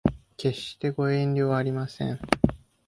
[0.35, 2.19] 決してご遠慮はありません